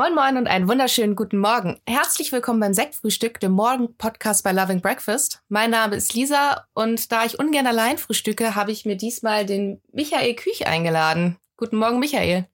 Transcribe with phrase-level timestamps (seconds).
[0.00, 1.78] Moin Moin und einen wunderschönen guten Morgen.
[1.86, 5.42] Herzlich willkommen beim Sektfrühstück, dem Morgen-Podcast bei Loving Breakfast.
[5.50, 9.82] Mein Name ist Lisa und da ich ungern allein frühstücke, habe ich mir diesmal den
[9.92, 11.36] Michael Küch eingeladen.
[11.58, 12.46] Guten Morgen, Michael.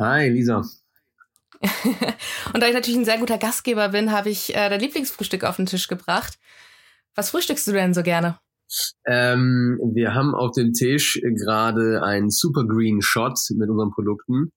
[0.00, 0.64] Hi, Lisa.
[1.62, 5.54] und da ich natürlich ein sehr guter Gastgeber bin, habe ich äh, dein Lieblingsfrühstück auf
[5.54, 6.40] den Tisch gebracht.
[7.14, 8.40] Was frühstückst du denn so gerne?
[9.06, 14.50] Ähm, wir haben auf dem Tisch gerade einen Super Green Shot mit unseren Produkten.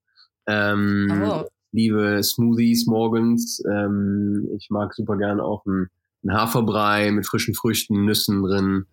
[0.48, 1.48] Ähm, oh.
[1.74, 3.62] Liebe Smoothies morgens.
[3.70, 5.90] Ähm, ich mag super gerne auch einen,
[6.24, 8.86] einen Haferbrei mit frischen Früchten, Nüssen drin.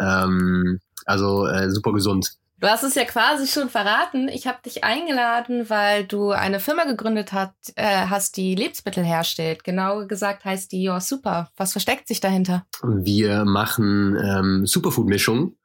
[0.00, 2.38] Ähm, also äh, super gesund.
[2.58, 4.28] Du hast es ja quasi schon verraten.
[4.28, 9.64] Ich habe dich eingeladen, weil du eine Firma gegründet hat, äh, hast, die Lebensmittel herstellt.
[9.64, 11.50] Genau gesagt heißt die Your Super.
[11.56, 12.64] Was versteckt sich dahinter?
[12.82, 15.56] Wir machen ähm, Superfood-Mischungen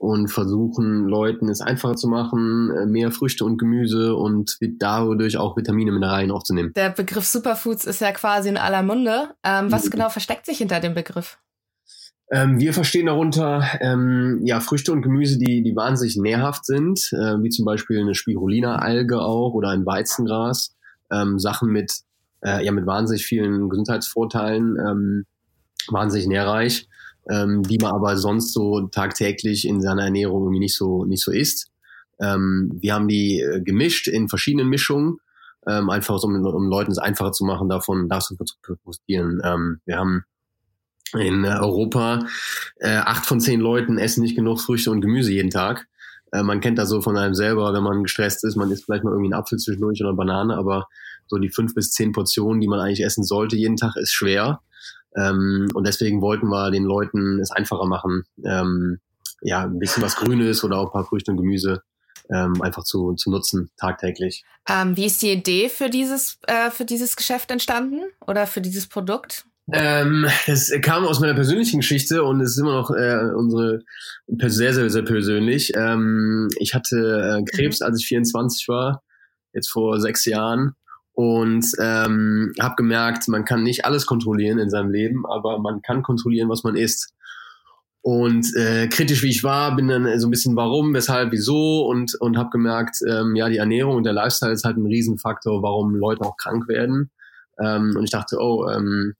[0.00, 5.58] und versuchen Leuten es einfacher zu machen, äh, mehr Früchte und Gemüse und dadurch auch
[5.58, 6.72] Vitamine, Mineralien aufzunehmen.
[6.74, 9.34] Der Begriff Superfoods ist ja quasi in aller Munde.
[9.44, 9.90] Ähm, was mhm.
[9.90, 11.38] genau versteckt sich hinter dem Begriff?
[12.32, 17.36] Ähm, wir verstehen darunter ähm, ja Früchte und Gemüse, die die wahnsinnig nährhaft sind, äh,
[17.42, 20.74] wie zum Beispiel eine Spirulina-Alge auch oder ein Weizengras.
[21.12, 21.92] Ähm, Sachen mit
[22.42, 25.26] äh, ja mit wahnsinnig vielen Gesundheitsvorteilen, ähm,
[25.88, 26.88] wahnsinnig nährreich,
[27.28, 31.32] ähm, die man aber sonst so tagtäglich in seiner Ernährung irgendwie nicht so nicht so
[31.32, 31.70] isst.
[32.20, 35.18] Ähm, wir haben die äh, gemischt in verschiedenen Mischungen,
[35.66, 39.40] ähm, einfach um, um Leuten es einfacher zu machen, davon davon zu profitieren.
[39.44, 40.24] Ähm, wir haben
[41.18, 42.20] in Europa
[42.76, 45.88] äh, acht von zehn Leuten essen nicht genug Früchte und Gemüse jeden Tag.
[46.32, 49.04] Äh, man kennt das so von einem selber, wenn man gestresst ist, man isst vielleicht
[49.04, 50.86] mal irgendwie einen Apfel zwischendurch oder eine Banane, aber
[51.26, 54.60] so die fünf bis zehn Portionen, die man eigentlich essen sollte jeden Tag, ist schwer.
[55.16, 59.00] Ähm, und deswegen wollten wir den Leuten es einfacher machen, ähm,
[59.42, 61.82] ja, ein bisschen was Grünes oder auch ein paar Früchte und Gemüse
[62.32, 64.44] ähm, einfach zu, zu nutzen, tagtäglich.
[64.68, 68.86] Ähm, wie ist die Idee für dieses, äh, für dieses Geschäft entstanden oder für dieses
[68.86, 69.46] Produkt?
[69.72, 73.80] Ähm, das kam aus meiner persönlichen Geschichte und es ist immer noch äh, unsere
[74.26, 75.72] sehr, sehr, sehr persönlich.
[75.76, 77.86] Ähm, ich hatte äh, Krebs, mhm.
[77.86, 79.02] als ich 24 war,
[79.52, 80.74] jetzt vor sechs Jahren
[81.20, 86.02] und ähm, habe gemerkt, man kann nicht alles kontrollieren in seinem Leben, aber man kann
[86.02, 87.12] kontrollieren, was man isst.
[88.00, 92.14] Und äh, kritisch wie ich war, bin dann so ein bisschen warum, weshalb, wieso und
[92.18, 95.94] und habe gemerkt, ähm, ja die Ernährung und der Lifestyle ist halt ein Riesenfaktor, warum
[95.94, 97.10] Leute auch krank werden.
[97.58, 99.12] Ähm, und ich dachte, oh, ähm,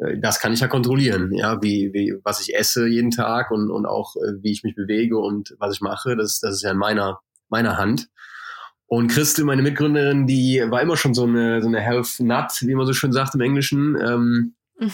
[0.00, 3.70] äh, das kann ich ja kontrollieren, ja, wie, wie, was ich esse jeden Tag und,
[3.70, 6.72] und auch äh, wie ich mich bewege und was ich mache, das, das ist ja
[6.72, 8.08] in meiner, meiner Hand.
[8.88, 12.74] Und Christel, meine Mitgründerin, die war immer schon so eine, so eine Health Nut, wie
[12.74, 14.54] man so schön sagt im Englischen, ähm,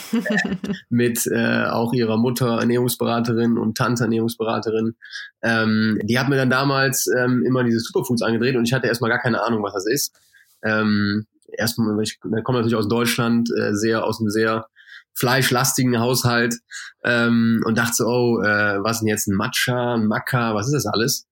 [0.89, 4.95] mit äh, auch ihrer Mutter Ernährungsberaterin und Tante Ernährungsberaterin.
[5.43, 9.11] Ähm, die hat mir dann damals ähm, immer diese Superfoods angedreht und ich hatte erstmal
[9.11, 10.15] gar keine Ahnung, was das ist.
[10.63, 14.67] Ähm, erstmal, ich komme natürlich aus Deutschland, äh, sehr aus einem sehr
[15.15, 16.55] fleischlastigen Haushalt
[17.05, 20.75] ähm, und dachte so, oh, äh, was denn jetzt ein Matcha, ein Maca, was ist
[20.75, 21.27] das alles?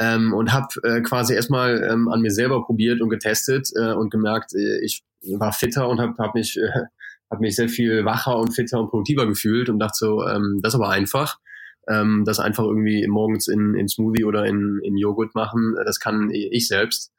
[0.00, 4.10] Ähm, und habe äh, quasi erstmal ähm, an mir selber probiert und getestet äh, und
[4.10, 5.02] gemerkt, äh, ich
[5.38, 6.86] war fitter und habe hab mich, äh,
[7.30, 10.72] hab mich sehr viel wacher und fitter und produktiver gefühlt und dachte so, ähm, das
[10.74, 11.38] ist aber einfach.
[11.86, 16.00] Ähm, das einfach irgendwie morgens in, in Smoothie oder in, in Joghurt machen, äh, das
[16.00, 17.12] kann ich selbst.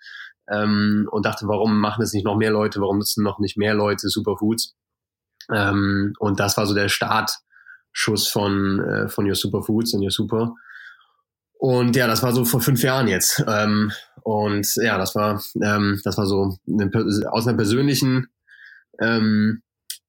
[0.49, 3.75] Ähm, und dachte, warum machen es nicht noch mehr Leute, warum nutzen noch nicht mehr
[3.75, 4.75] Leute Superfoods?
[5.51, 10.55] Ähm, und das war so der Startschuss von, äh, von Your Superfoods und Your Super.
[11.61, 13.43] Und ja, das war so vor fünf Jahren jetzt.
[13.47, 13.91] Ähm,
[14.23, 16.89] und ja, das war, ähm, das war so eine,
[17.29, 18.29] aus einer persönlichen
[18.99, 19.61] ähm,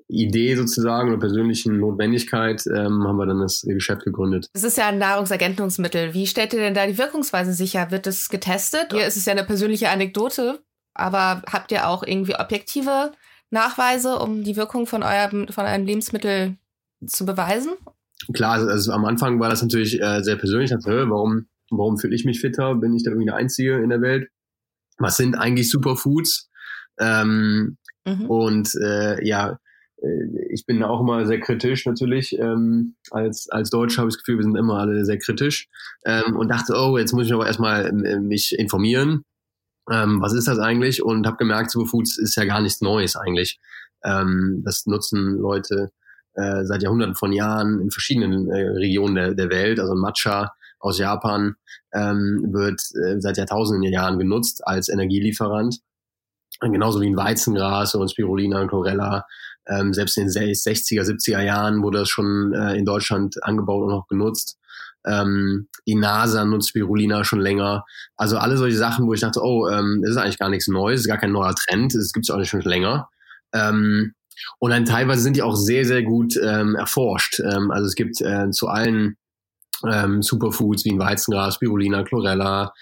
[0.08, 4.48] Idee sozusagen oder persönlichen Notwendigkeit ähm, haben wir dann das Geschäft gegründet.
[4.54, 6.14] Es ist ja ein Nahrungsergänzungsmittel.
[6.14, 7.90] Wie stellt ihr denn da die Wirkungsweise sicher?
[7.90, 8.90] Wird es getestet?
[8.90, 10.62] Hier ist es ja eine persönliche Anekdote,
[10.94, 13.12] aber habt ihr auch irgendwie objektive
[13.50, 16.56] Nachweise, um die Wirkung von eurem, von einem Lebensmittel
[17.06, 17.72] zu beweisen?
[18.32, 20.70] Klar, also, also am Anfang war das natürlich äh, sehr persönlich.
[20.70, 22.74] Ich dachte, warum, warum fühle ich mich fitter?
[22.74, 24.28] Bin ich da irgendwie der Einzige in der Welt?
[24.98, 26.50] Was sind eigentlich Superfoods?
[27.00, 28.30] Ähm, mhm.
[28.30, 29.58] Und äh, ja,
[30.02, 32.38] äh, ich bin auch immer sehr kritisch natürlich.
[32.38, 35.68] Ähm, als, als Deutscher habe ich das Gefühl, wir sind immer alle sehr kritisch.
[36.04, 39.24] Ähm, und dachte, oh, jetzt muss ich aber erstmal äh, mich informieren
[39.90, 41.02] ähm, was ist das eigentlich?
[41.02, 43.58] Und habe gemerkt, Superfoods ist ja gar nichts Neues eigentlich.
[44.04, 45.90] Ähm, das nutzen Leute
[46.34, 49.80] äh, seit Jahrhunderten von Jahren in verschiedenen äh, Regionen der, der Welt.
[49.80, 51.54] Also Matcha aus Japan
[51.92, 55.78] ähm, wird äh, seit Jahrtausenden Jahren genutzt als Energielieferant.
[56.60, 59.24] Genauso wie ein Weizengras und Spirulina und Chlorella.
[59.66, 63.92] Ähm, selbst in den 60er, 70er Jahren wurde das schon äh, in Deutschland angebaut und
[63.92, 64.58] auch genutzt.
[65.04, 67.84] Ähm, die NASA nutzt Spirulina schon länger.
[68.16, 71.00] Also alle solche Sachen, wo ich dachte, oh, ähm, das ist eigentlich gar nichts Neues,
[71.00, 73.08] ist gar kein neuer Trend, das gibt es auch nicht schon länger.
[73.52, 74.14] Ähm,
[74.58, 77.40] und dann teilweise sind die auch sehr, sehr gut ähm, erforscht.
[77.40, 79.16] Ähm, also es gibt äh, zu allen
[79.90, 82.72] ähm, Superfoods wie ein Weizengras, Spirulina, Chlorella,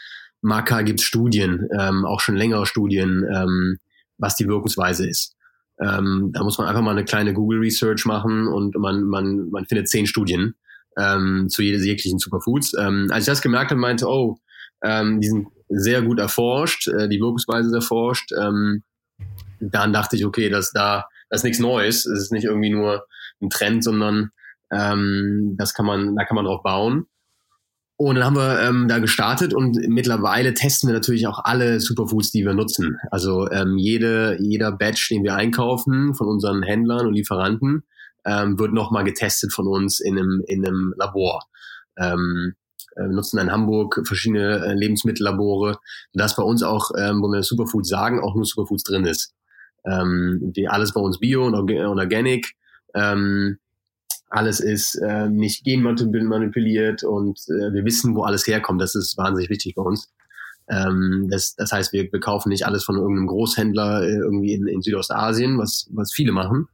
[0.42, 3.78] Maca gibt Studien, ähm, auch schon längere Studien, ähm,
[4.18, 5.34] was die Wirkungsweise ist.
[5.80, 9.64] Ähm, da muss man einfach mal eine kleine Google Research machen und man, man, man
[9.66, 10.54] findet zehn Studien
[10.98, 12.74] ähm, zu jeglichen Superfoods.
[12.78, 14.38] Ähm, als ich das gemerkt habe, meinte, oh,
[14.82, 18.32] ähm, die sind sehr gut erforscht, äh, die Wirkungsweise ist erforscht.
[18.38, 18.82] Ähm,
[19.60, 23.06] dann dachte ich, okay, das da das ist nichts Neues, es ist nicht irgendwie nur
[23.40, 24.30] ein Trend, sondern
[24.72, 27.06] ähm, das kann man, da kann man drauf bauen.
[27.96, 32.30] Und dann haben wir ähm, da gestartet und mittlerweile testen wir natürlich auch alle Superfoods,
[32.30, 32.96] die wir nutzen.
[33.10, 37.82] Also ähm, jede, jeder Batch, den wir einkaufen von unseren Händlern und Lieferanten,
[38.24, 41.42] ähm, wird nochmal getestet von uns in einem, in einem Labor.
[41.98, 42.54] Ähm,
[42.96, 45.78] äh, wir nutzen in Hamburg verschiedene äh, Lebensmittellabore,
[46.14, 49.34] sodass bei uns auch, ähm, wo wir Superfoods sagen, auch nur Superfoods drin ist.
[49.84, 52.54] Ähm, die, alles bei uns Bio und, Organic.
[52.94, 53.58] Ähm,
[54.28, 58.80] alles ist äh, nicht genmanipuliert und äh, wir wissen, wo alles herkommt.
[58.80, 60.08] Das ist wahnsinnig wichtig bei uns.
[60.70, 64.68] Ähm, das, das heißt, wir, wir kaufen nicht alles von irgendeinem Großhändler äh, irgendwie in,
[64.68, 66.68] in Südostasien, was, was viele machen,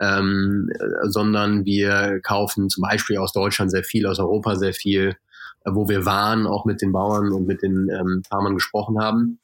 [0.00, 5.16] ähm, äh, sondern wir kaufen zum Beispiel aus Deutschland sehr viel, aus Europa sehr viel,
[5.64, 9.40] äh, wo wir waren, auch mit den Bauern und mit den ähm, Farmern gesprochen haben.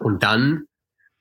[0.00, 0.64] Und dann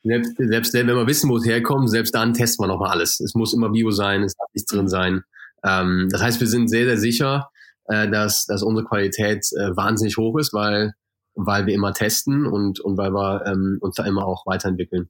[0.10, 3.20] selbst, selbst wenn wir wissen, wo es herkommt, selbst dann testen wir nochmal alles.
[3.20, 5.22] Es muss immer Bio sein, es darf nichts drin sein.
[5.64, 7.50] Ähm, das heißt, wir sind sehr, sehr sicher,
[7.86, 10.94] äh, dass, dass unsere Qualität äh, wahnsinnig hoch ist, weil,
[11.36, 15.10] weil wir immer testen und, und weil wir ähm, uns da immer auch weiterentwickeln.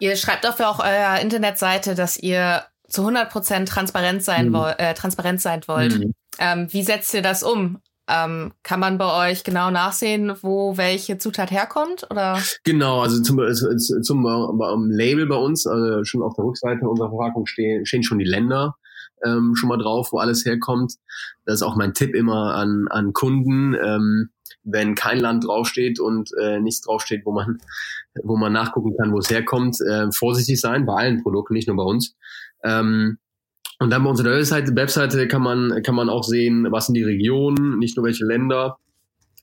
[0.00, 4.64] Ihr schreibt auf eurer Internetseite, dass ihr zu 100 Prozent transparent sein, mhm.
[4.78, 5.98] äh, transparent sein wollt.
[5.98, 6.14] Mhm.
[6.38, 7.80] Ähm, wie setzt ihr das um?
[8.08, 12.06] Ähm, kann man bei euch genau nachsehen, wo welche Zutat herkommt?
[12.10, 12.40] Oder?
[12.64, 17.10] Genau, also zum, zum, zum um, Label bei uns, also schon auf der Rückseite unserer
[17.10, 18.74] Verpackung stehen, stehen schon die Länder
[19.24, 20.94] ähm, schon mal drauf, wo alles herkommt.
[21.44, 23.74] Das ist auch mein Tipp immer an, an Kunden.
[23.74, 24.30] Ähm,
[24.62, 27.58] wenn kein Land draufsteht und äh, nichts draufsteht, wo man,
[28.22, 31.76] wo man nachgucken kann, wo es herkommt, äh, vorsichtig sein, bei allen Produkten, nicht nur
[31.76, 32.14] bei uns.
[32.62, 33.18] Ähm,
[33.80, 37.02] und dann bei unserer Webseite, Webseite kann man, kann man auch sehen, was sind die
[37.02, 38.76] Regionen, nicht nur welche Länder.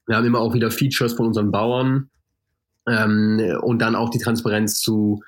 [0.06, 2.12] Wir haben immer auch wieder Features von unseren Bauern
[2.88, 5.22] ähm, und dann auch die Transparenz zu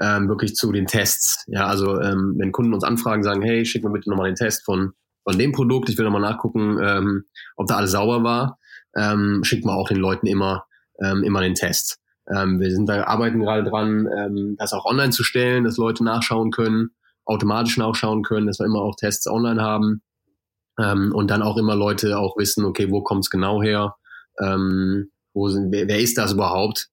[0.00, 1.44] ähm, wirklich zu den Tests.
[1.46, 4.64] Ja, also ähm, wenn Kunden uns anfragen, sagen, hey, schick mir bitte nochmal den Test
[4.64, 7.24] von, von dem Produkt, ich will nochmal nachgucken, ähm,
[7.56, 8.58] ob da alles sauber war,
[8.96, 10.64] ähm, schickt man auch den Leuten immer,
[11.00, 11.98] ähm, immer den Test.
[12.28, 16.02] Ähm, wir sind da arbeiten gerade dran, ähm, das auch online zu stellen, dass Leute
[16.02, 16.90] nachschauen können
[17.26, 20.02] automatisch nachschauen können, dass wir immer auch Tests online haben
[20.78, 23.96] ähm, und dann auch immer Leute auch wissen, okay, wo kommt es genau her,
[24.40, 26.88] ähm, wo sind, wer, wer ist das überhaupt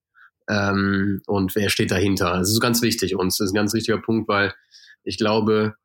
[0.50, 2.38] ähm, und wer steht dahinter.
[2.38, 4.53] Das ist ganz wichtig uns, das ist ein ganz wichtiger Punkt, weil
[5.03, 5.75] ich glaube,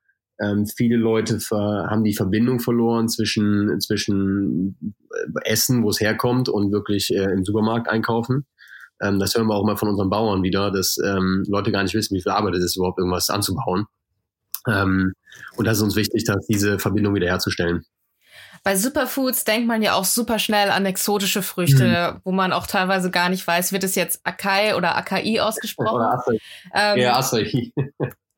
[0.41, 4.95] ähm, viele Leute haben die Verbindung verloren zwischen, zwischen
[5.45, 8.47] Essen, wo es herkommt und wirklich äh, im Supermarkt einkaufen.
[9.01, 11.95] Ähm, das hören wir auch mal von unseren Bauern wieder, dass ähm, Leute gar nicht
[11.95, 13.87] wissen, wie viel Arbeit es ist, überhaupt irgendwas anzubauen.
[14.69, 15.13] Ähm,
[15.57, 17.85] und das ist uns wichtig, dass diese Verbindung wiederherzustellen.
[18.65, 22.21] Bei Superfoods denkt man ja auch super schnell an exotische Früchte, mhm.
[22.25, 25.95] wo man auch teilweise gar nicht weiß, wird es jetzt Akai oder Akai ausgesprochen?
[25.95, 26.39] Oder Acai.
[26.75, 27.73] Ähm, ja, Acai.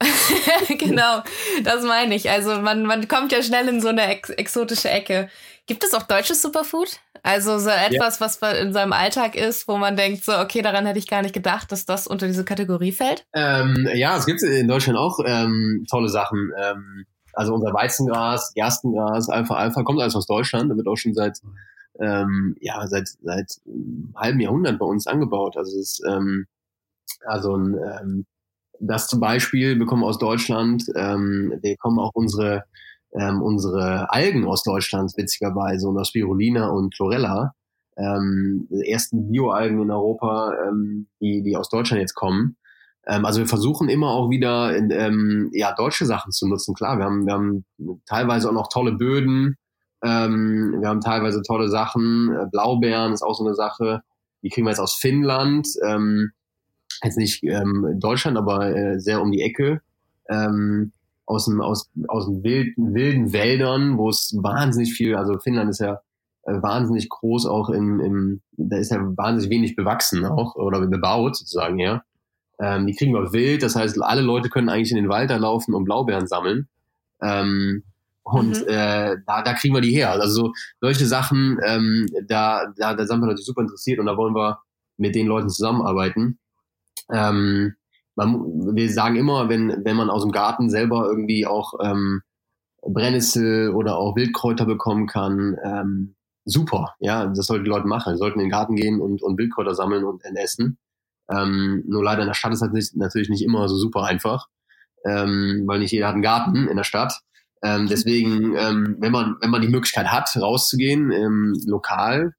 [0.79, 1.23] genau,
[1.65, 2.31] das meine ich.
[2.31, 5.29] Also man, man kommt ja schnell in so eine ex exotische Ecke.
[5.71, 6.99] Gibt es auch deutsches Superfood?
[7.23, 8.27] Also so etwas, ja.
[8.27, 11.33] was in seinem Alltag ist, wo man denkt, so, okay, daran hätte ich gar nicht
[11.33, 13.25] gedacht, dass das unter diese Kategorie fällt?
[13.35, 16.51] Ähm, ja, es gibt in Deutschland auch ähm, tolle Sachen.
[16.61, 20.73] Ähm, also unser Weizengras, Gerstengras, Alpha Alpha kommt alles aus Deutschland.
[20.73, 21.39] Da wird auch schon seit
[22.01, 25.57] ähm, ja seit seit einem halben Jahrhundert bei uns angebaut.
[25.57, 26.47] Also es ist ähm,
[27.25, 28.27] also ein, ähm,
[28.81, 30.83] das zum Beispiel bekommen aus Deutschland.
[30.97, 32.65] Ähm, wir kommen auch unsere
[33.13, 37.55] ähm, unsere Algen aus Deutschland, witzigerweise, und aus Spirulina und Chlorella,
[37.97, 42.57] ähm, ersten Bioalgen in Europa, ähm, die, die aus Deutschland jetzt kommen.
[43.07, 46.75] Ähm, also wir versuchen immer auch wieder in, ähm, ja, deutsche Sachen zu nutzen.
[46.75, 47.65] Klar, wir haben, wir haben
[48.07, 49.57] teilweise auch noch tolle Böden,
[50.03, 52.35] ähm, wir haben teilweise tolle Sachen.
[52.35, 54.03] Äh, Blaubeeren ist auch so eine Sache.
[54.43, 55.69] Die kriegen wir jetzt aus Finnland.
[55.85, 56.33] Ähm,
[57.03, 59.83] jetzt nicht ähm, Deutschland, aber äh, sehr um die Ecke.
[60.29, 60.93] Ähm,
[61.31, 65.81] aus dem, aus, aus dem wilden, wilden Wäldern, wo es wahnsinnig viel, also Finnland ist
[65.81, 66.01] ja
[66.43, 71.37] äh, wahnsinnig groß auch im, im, da ist ja wahnsinnig wenig bewachsen auch oder bebaut
[71.37, 72.03] sozusagen, ja.
[72.59, 75.37] Ähm, die kriegen wir wild, das heißt, alle Leute können eigentlich in den Wald da
[75.37, 76.69] laufen und Blaubeeren sammeln.
[77.23, 77.85] Ähm,
[78.23, 78.69] Und mhm.
[78.69, 80.11] äh, da, da kriegen wir die her.
[80.13, 84.17] Also so, solche Sachen, ähm, da, da, da sind wir natürlich super interessiert und da
[84.17, 84.61] wollen wir
[84.99, 86.39] mit den Leuten zusammenarbeiten.
[87.11, 87.75] Ähm,
[88.17, 92.23] man, wir sagen immer, wenn, wenn man aus dem Garten selber irgendwie auch ähm,
[92.83, 96.15] Brennnessel oder auch Wildkräuter bekommen kann, ähm,
[96.45, 96.95] super.
[96.99, 98.15] Ja, das sollten die Leute machen.
[98.15, 100.79] Sie sollten in den Garten gehen und, und Wildkräuter sammeln und essen.
[101.31, 104.49] Ähm, nur leider in der Stadt ist das natürlich nicht immer so super einfach,
[105.05, 107.21] ähm, weil nicht jeder hat einen Garten in der Stadt.
[107.63, 112.33] Ähm, deswegen, ähm, wenn man wenn man die Möglichkeit hat, rauszugehen, ähm, lokal,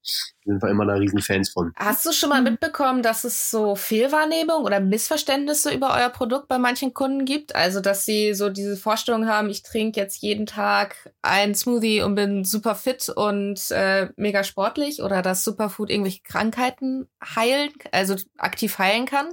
[0.43, 1.73] sind wir immer da riesen Fans von.
[1.75, 6.57] Hast du schon mal mitbekommen, dass es so Fehlwahrnehmung oder Missverständnisse über euer Produkt bei
[6.57, 7.55] manchen Kunden gibt?
[7.55, 12.15] Also, dass sie so diese Vorstellung haben, ich trinke jetzt jeden Tag einen Smoothie und
[12.15, 18.79] bin super fit und äh, mega sportlich oder dass Superfood irgendwelche Krankheiten heilen, also aktiv
[18.79, 19.29] heilen kann?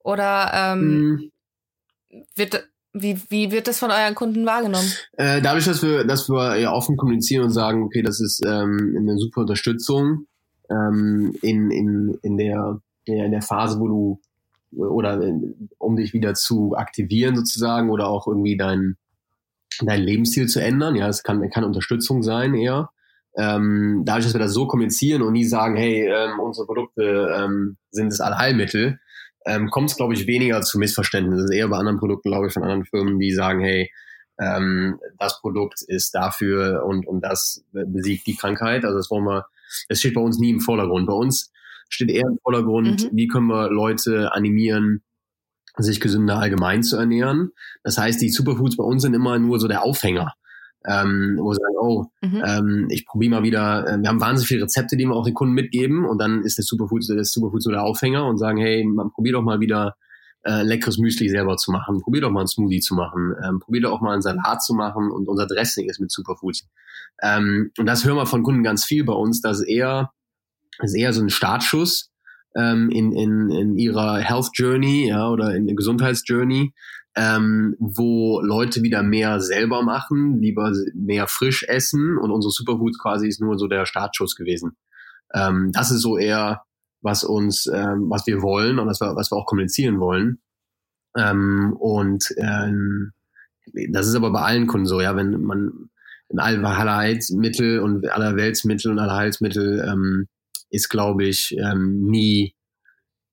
[0.00, 1.30] Oder ähm,
[2.10, 2.20] mm.
[2.34, 4.88] wird wie, wie wird das von euren Kunden wahrgenommen?
[5.16, 8.94] Äh, dadurch, dass wir, dass wir ja offen kommunizieren und sagen, okay, das ist ähm,
[8.96, 10.26] eine super Unterstützung
[10.70, 14.20] ähm, in, in, in, der, in der Phase, wo du
[14.76, 15.20] oder
[15.78, 18.96] um dich wieder zu aktivieren sozusagen oder auch irgendwie dein,
[19.80, 20.96] dein Lebensstil zu ändern.
[20.96, 22.90] Ja, es kann, kann Unterstützung sein eher.
[23.36, 27.76] Ähm, dadurch, dass wir das so kommunizieren und nie sagen, hey, ähm, unsere Produkte ähm,
[27.90, 29.00] sind das Allheilmittel,
[29.44, 31.52] ähm, kommt es, glaube ich, weniger zu Missverständnissen.
[31.52, 33.90] eher bei anderen Produkten, glaube ich, von anderen Firmen, die sagen, hey,
[34.40, 38.84] ähm, das Produkt ist dafür und, und das besiegt die Krankheit.
[38.84, 39.46] Also das wollen wir,
[39.88, 41.06] das steht bei uns nie im Vordergrund.
[41.06, 41.52] Bei uns
[41.88, 43.16] steht eher im Vordergrund, mhm.
[43.16, 45.02] wie können wir Leute animieren,
[45.76, 47.50] sich gesünder allgemein zu ernähren.
[47.82, 50.34] Das heißt, die Superfoods bei uns sind immer nur so der Aufhänger
[50.86, 52.42] ähm, wo sie sagen, oh, mhm.
[52.44, 55.34] ähm, ich probiere mal wieder, äh, wir haben wahnsinnig viele Rezepte, die wir auch den
[55.34, 58.84] Kunden mitgeben und dann ist das Superfood, das Superfood so der Aufhänger und sagen, hey,
[58.84, 59.96] man, probier doch mal wieder
[60.44, 63.82] äh, leckeres Müsli selber zu machen, probier doch mal einen Smoothie zu machen, ähm, probier
[63.82, 66.68] doch auch mal einen Salat zu machen und unser Dressing ist mit Superfoods.
[67.22, 70.12] Ähm, und das hören wir von Kunden ganz viel bei uns, dass eher,
[70.78, 72.10] das ist eher so ein Startschuss
[72.54, 76.74] ähm, in, in, in ihrer Health Journey ja, oder in der Gesundheitsjourney,
[77.16, 83.28] ähm, wo Leute wieder mehr selber machen, lieber mehr frisch essen und unsere Superfoods quasi
[83.28, 84.76] ist nur so der Startschuss gewesen.
[85.32, 86.62] Ähm, das ist so eher,
[87.02, 90.40] was uns, ähm, was wir wollen und was wir, was wir auch kommunizieren wollen.
[91.16, 93.12] Ähm, und ähm,
[93.90, 95.90] das ist aber bei allen Kunden so, ja, wenn man
[96.28, 100.26] in aller Heilsmittel und aller Weltsmittel und aller Heilsmittel ähm,
[100.70, 102.54] ist, glaube ich, ähm, nie,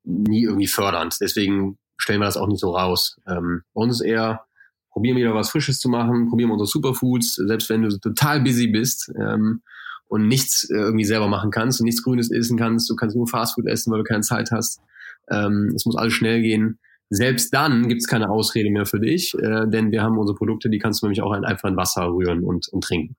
[0.03, 1.17] nie irgendwie fördernd.
[1.19, 3.17] Deswegen stellen wir das auch nicht so raus.
[3.27, 4.45] Ähm, bei uns ist eher,
[4.89, 9.11] probieren wieder was Frisches zu machen, probieren unsere Superfoods, selbst wenn du total busy bist
[9.17, 9.61] ähm,
[10.07, 13.27] und nichts äh, irgendwie selber machen kannst und nichts Grünes essen kannst, du kannst nur
[13.27, 14.81] Fastfood essen, weil du keine Zeit hast.
[15.29, 16.79] Ähm, es muss alles schnell gehen.
[17.09, 20.79] Selbst dann gibt's keine Ausrede mehr für dich, äh, denn wir haben unsere Produkte, die
[20.79, 23.15] kannst du nämlich auch einfach in Wasser rühren und, und trinken.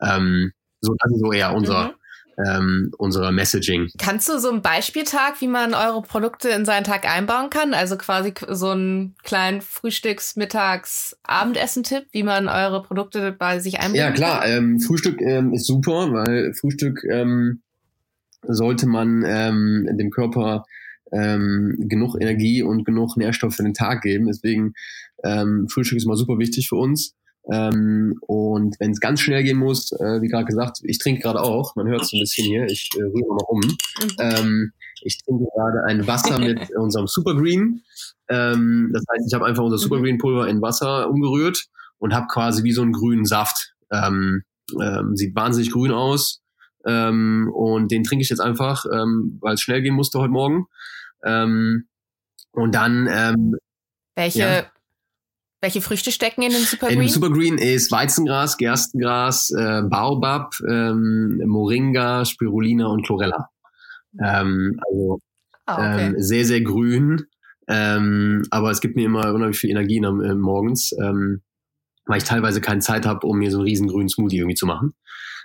[0.00, 2.01] Ähm, so, das ist so eher unser, mhm
[2.46, 3.88] ähm, unserer Messaging.
[3.98, 7.74] Kannst du so einen Beispieltag, wie man eure Produkte in seinen Tag einbauen kann?
[7.74, 13.92] Also quasi so einen kleinen Frühstücks-, Mittags-, Abendessen-Tipp, wie man eure Produkte bei sich einbauen
[13.92, 14.10] kann?
[14.10, 14.46] Ja, klar.
[14.46, 17.62] Ähm, Frühstück ähm, ist super, weil Frühstück ähm,
[18.42, 20.64] sollte man ähm, dem Körper
[21.12, 24.26] ähm, genug Energie und genug Nährstoff für den Tag geben.
[24.26, 24.72] Deswegen
[25.22, 27.14] ähm, Frühstück ist immer super wichtig für uns.
[27.50, 31.40] Ähm, und wenn es ganz schnell gehen muss, äh, wie gerade gesagt, ich trinke gerade
[31.40, 33.60] auch, man hört es ein bisschen hier, ich äh, rühre mal um.
[33.60, 34.16] Mhm.
[34.20, 34.72] Ähm,
[35.02, 37.82] ich trinke gerade ein Wasser mit unserem Supergreen.
[38.28, 39.80] Ähm, das heißt, ich habe einfach unser mhm.
[39.80, 41.66] Supergreen Pulver in Wasser umgerührt
[41.98, 43.74] und habe quasi wie so einen grünen Saft.
[43.90, 44.44] Ähm,
[44.80, 46.42] ähm, sieht wahnsinnig grün aus.
[46.86, 50.66] Ähm, und den trinke ich jetzt einfach, ähm, weil es schnell gehen musste heute Morgen.
[51.24, 51.88] Ähm,
[52.52, 53.56] und dann ähm,
[54.14, 54.72] welche ja.
[55.62, 56.98] Welche Früchte stecken in dem Supergreen?
[56.98, 63.48] In dem Supergreen ist Weizengras, Gerstengras, äh, Baobab, ähm, Moringa, Spirulina und Chlorella.
[64.20, 65.20] Ähm, also
[65.66, 66.06] ah, okay.
[66.06, 67.26] ähm, sehr, sehr grün.
[67.68, 71.42] Ähm, aber es gibt mir immer unheimlich viel Energie äh, morgens, ähm,
[72.06, 74.66] weil ich teilweise keine Zeit habe, um mir so einen riesen grünen Smoothie irgendwie zu
[74.66, 74.94] machen.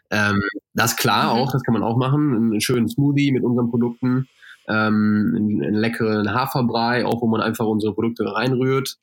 [0.09, 0.41] Ähm,
[0.73, 1.41] das ist klar mhm.
[1.41, 2.35] auch, das kann man auch machen.
[2.35, 4.25] Einen schönen Smoothie mit unseren Produkten.
[4.67, 8.97] Ähm, einen, einen leckeren Haferbrei, auch wo man einfach unsere Produkte reinrührt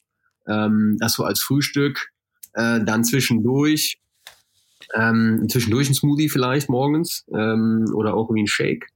[0.48, 2.10] ähm, das so als Frühstück,
[2.54, 3.98] äh, dann zwischendurch,
[4.94, 8.86] ähm, zwischendurch ein Smoothie vielleicht morgens ähm, oder auch irgendwie ein Shake.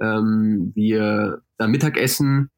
[0.00, 2.50] Ähm, wir dann Mittagessen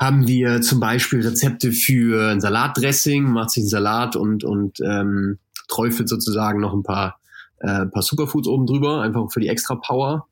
[0.00, 5.38] haben wir zum Beispiel Rezepte für ein Salatdressing, macht sich ein Salat und, und ähm,
[5.68, 7.20] träufelt sozusagen noch ein paar,
[7.58, 10.26] äh, paar Superfoods oben drüber, einfach für die extra Power.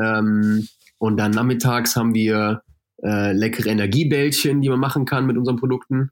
[0.00, 0.68] Ähm,
[0.98, 2.62] und dann nachmittags haben wir
[3.02, 6.10] äh, leckere Energiebällchen, die man machen kann mit unseren Produkten.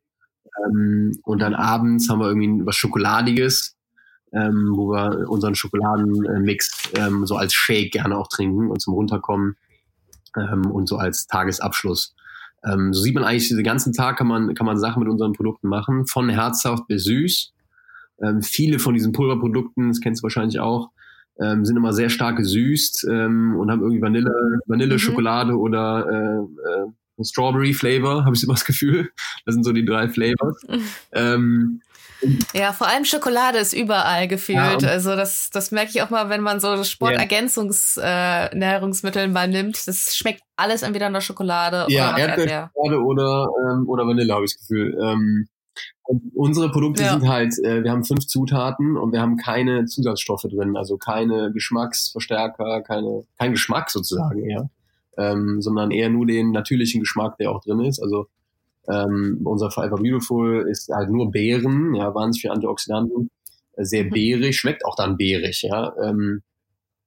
[0.65, 3.77] Ähm, und dann abends haben wir irgendwie was Schokoladiges.
[4.33, 9.57] ähm, wo wir unseren Schokoladenmix ähm, so als Shake gerne auch trinken und zum Runterkommen
[10.37, 12.15] ähm, und so als Tagesabschluss.
[12.65, 15.33] Ähm, so sieht man eigentlich den ganzen Tag kann man kann man Sachen mit unseren
[15.33, 17.53] Produkten machen, von herzhaft bis süß.
[18.23, 20.91] Ähm, viele von diesen Pulverprodukten, das kennst du wahrscheinlich auch,
[21.39, 24.31] ähm, sind immer sehr stark gesüßt ähm, und haben irgendwie Vanille,
[24.67, 24.99] Vanille, mhm.
[24.99, 26.87] Schokolade oder äh, äh,
[27.23, 29.11] Strawberry Flavor, habe ich immer das Gefühl.
[29.45, 30.61] Das sind so die drei Flavors.
[31.13, 31.83] ähm,
[32.55, 34.81] ja, vor allem Schokolade ist überall gefühlt.
[34.83, 39.87] Ja, also das, das merke ich auch mal, wenn man so Sportergänzungsnährungsmittel äh, mal nimmt.
[39.87, 44.47] Das schmeckt alles entweder nach Schokolade ja, oder nach Erdbeerschokolade oder, ähm, oder Vanille, habe
[44.47, 44.97] ich das Gefühl.
[45.01, 45.49] Ähm,
[46.35, 47.13] unsere Produkte ja.
[47.13, 51.51] sind halt, äh, wir haben fünf Zutaten und wir haben keine Zusatzstoffe drin, also keine
[51.53, 54.71] Geschmacksverstärker, keine, kein Geschmack sozusagen eher,
[55.17, 58.01] ähm, sondern eher nur den natürlichen Geschmack, der auch drin ist.
[58.01, 58.27] Also
[58.89, 63.31] ähm, unser Forever Beautiful ist halt nur Beeren, ja, wahnsinnig viel Antioxidanten,
[63.77, 64.11] sehr mhm.
[64.11, 65.93] beerig, schmeckt auch dann beerig, ja.
[66.03, 66.43] Ähm,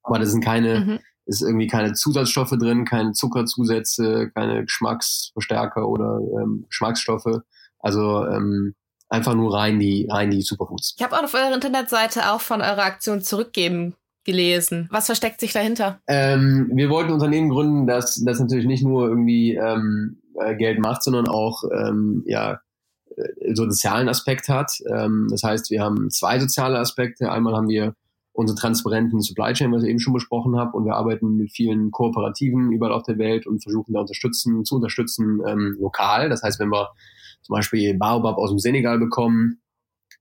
[0.03, 0.99] aber das sind keine, mhm.
[1.25, 7.41] ist irgendwie keine Zusatzstoffe drin, keine Zuckerzusätze, keine Geschmacksverstärker oder ähm, Geschmacksstoffe.
[7.79, 8.75] Also ähm,
[9.07, 10.95] einfach nur rein die, rein die Superfoods.
[10.97, 13.95] Ich habe auch auf eurer Internetseite auch von eurer Aktion zurückgeben
[14.29, 14.87] gelesen.
[14.91, 15.99] Was versteckt sich dahinter?
[16.07, 21.01] Ähm, wir wollten Unternehmen gründen, das, das natürlich nicht nur irgendwie ähm, äh, Geld macht,
[21.01, 22.59] sondern auch ähm, ja,
[23.15, 24.71] äh, so einen sozialen Aspekt hat.
[24.87, 27.31] Ähm, das heißt, wir haben zwei soziale Aspekte.
[27.31, 27.95] Einmal haben wir
[28.33, 31.89] unsere transparenten Supply Chain, was ich eben schon besprochen habe, und wir arbeiten mit vielen
[31.89, 36.29] Kooperativen überall auf der Welt und versuchen da unterstützen, zu unterstützen ähm, lokal.
[36.29, 36.89] Das heißt, wenn wir
[37.41, 39.59] zum Beispiel Baobab aus dem Senegal bekommen,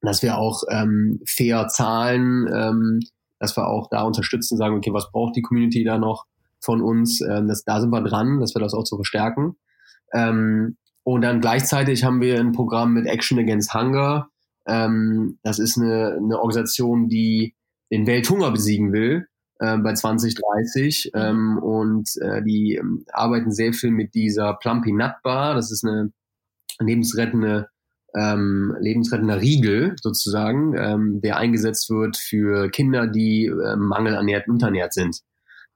[0.01, 3.01] dass wir auch ähm, fair zahlen, ähm,
[3.39, 6.27] dass wir auch da unterstützen, sagen, okay, was braucht die Community da noch
[6.61, 7.21] von uns?
[7.21, 9.57] Ähm, das, da sind wir dran, dass wir das auch zu verstärken.
[10.13, 14.29] Ähm, und dann gleichzeitig haben wir ein Programm mit Action Against Hunger.
[14.67, 17.55] Ähm, das ist eine, eine Organisation, die
[17.91, 19.27] den Welthunger besiegen will
[19.59, 21.21] äh, bei 2030 mhm.
[21.21, 25.55] ähm, und äh, die ähm, arbeiten sehr viel mit dieser Plumpy Nut Bar.
[25.55, 26.13] Das ist eine
[26.81, 27.69] lebensrettende
[28.17, 34.95] ähm, lebensrettender Riegel sozusagen, ähm, der eingesetzt wird für Kinder, die ähm, mangelernährt und unterernährt
[34.95, 35.21] sind.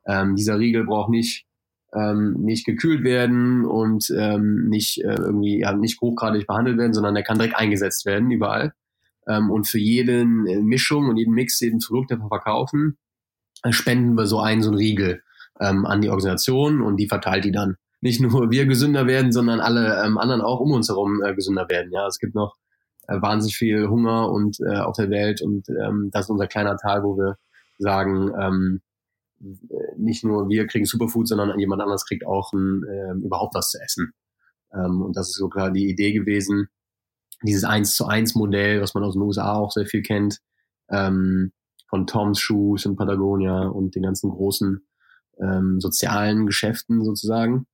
[0.07, 1.47] Ähm, dieser Riegel braucht nicht
[1.95, 7.15] ähm, nicht gekühlt werden und ähm, nicht äh, irgendwie ja, nicht hochgradig behandelt werden, sondern
[7.15, 8.73] der kann direkt eingesetzt werden überall.
[9.29, 10.25] Ähm, und für jede äh,
[10.63, 12.97] Mischung und jeden Mix, jeden Produkt, den wir verkaufen,
[13.63, 15.23] äh, spenden wir so einen so einen Riegel
[15.61, 19.61] ähm, an die Organisation und die verteilt die dann nicht nur wir gesünder werden, sondern
[19.61, 21.91] alle ähm, anderen auch um uns herum äh, gesünder werden.
[21.93, 22.57] Ja, es gibt noch
[23.09, 26.77] äh, wahnsinnig viel Hunger und äh, auf der Welt und ähm, das ist unser kleiner
[26.77, 27.37] Teil, wo wir
[27.79, 28.83] sagen, ähm,
[29.97, 33.81] nicht nur wir kriegen Superfood, sondern jemand anderes kriegt auch ein, äh, überhaupt was zu
[33.81, 34.13] essen.
[34.73, 36.69] Ähm, und das ist so klar die Idee gewesen,
[37.43, 40.39] dieses eins zu eins Modell, was man aus den USA auch sehr viel kennt,
[40.91, 41.53] ähm,
[41.89, 44.87] von Tom's Shoes und Patagonia und den ganzen großen
[45.41, 47.67] ähm, sozialen Geschäften sozusagen.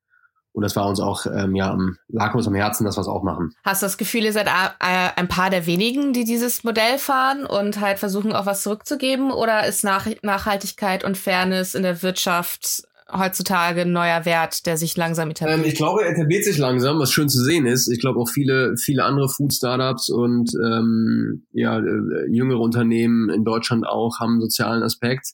[0.52, 1.76] Und das war uns auch, ähm, ja,
[2.08, 3.52] lag uns am Herzen, dass wir es auch machen.
[3.64, 7.80] Hast du das Gefühl, ihr seid ein paar der wenigen, die dieses Modell fahren und
[7.80, 9.30] halt versuchen, auch was zurückzugeben?
[9.30, 14.96] Oder ist Nach Nachhaltigkeit und Fairness in der Wirtschaft heutzutage ein neuer Wert, der sich
[14.96, 15.60] langsam etabliert?
[15.60, 17.88] Ähm, ich glaube, er etabliert sich langsam, was schön zu sehen ist.
[17.88, 23.86] Ich glaube auch viele, viele andere Food-Startups und ähm, ja, äh, jüngere Unternehmen in Deutschland
[23.86, 25.32] auch haben einen sozialen Aspekt.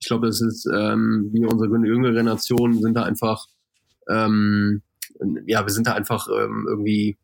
[0.00, 3.46] Ich glaube, das ist, ähm, wie unsere jüngere Generation sind da einfach
[4.10, 4.82] ähm,
[5.46, 7.18] ja, wir sind da einfach ähm, irgendwie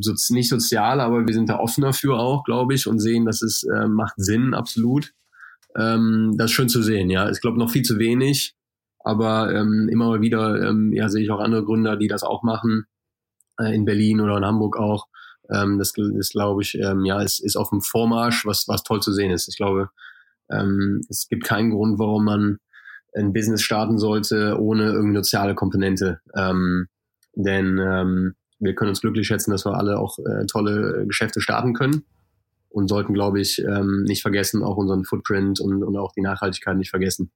[0.00, 3.42] so, nicht sozial, aber wir sind da offen dafür auch, glaube ich, und sehen, dass
[3.42, 5.12] es äh, macht Sinn, absolut.
[5.76, 7.30] Ähm, das ist schön zu sehen, ja.
[7.30, 8.54] Ich glaube noch viel zu wenig,
[8.98, 12.42] aber ähm, immer mal wieder ähm, ja, sehe ich auch andere Gründer, die das auch
[12.42, 12.86] machen,
[13.58, 15.06] äh, in Berlin oder in Hamburg auch.
[15.50, 19.00] Ähm, das ist, glaube ich, ähm, ja, es ist auf dem Vormarsch, was, was toll
[19.00, 19.48] zu sehen ist.
[19.48, 19.90] Ich glaube,
[20.50, 22.58] ähm, es gibt keinen Grund, warum man
[23.14, 26.20] ein Business starten sollte ohne irgendeine soziale Komponente.
[26.34, 26.86] Ähm,
[27.34, 31.74] denn ähm, wir können uns glücklich schätzen, dass wir alle auch äh, tolle Geschäfte starten
[31.74, 32.04] können
[32.68, 36.76] und sollten, glaube ich, ähm, nicht vergessen, auch unseren Footprint und, und auch die Nachhaltigkeit
[36.76, 37.32] nicht vergessen.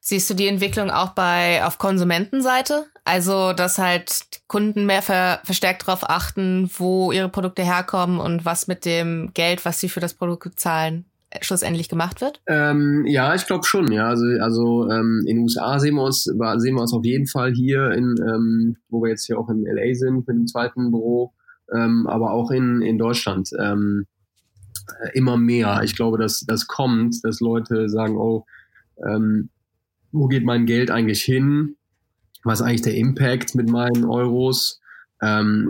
[0.00, 2.86] Siehst du die Entwicklung auch bei auf Konsumentenseite?
[3.04, 8.66] Also, dass halt Kunden mehr ver, verstärkt darauf achten, wo ihre Produkte herkommen und was
[8.66, 11.06] mit dem Geld, was sie für das Produkt zahlen,
[11.40, 12.40] schlussendlich gemacht wird?
[12.46, 13.90] Ähm, ja, ich glaube schon.
[13.90, 17.26] Ja, also, also ähm, in den USA sehen wir uns, sehen wir uns auf jeden
[17.26, 20.90] Fall hier in, ähm, wo wir jetzt hier auch in LA sind mit dem zweiten
[20.90, 21.32] Büro,
[21.74, 24.06] ähm, aber auch in in Deutschland ähm,
[25.02, 25.80] äh, immer mehr.
[25.82, 28.46] Ich glaube, dass das kommt, dass Leute sagen, oh,
[29.04, 29.50] ähm,
[30.12, 31.76] wo geht mein Geld eigentlich hin?
[32.44, 34.80] Was ist eigentlich der Impact mit meinen Euros?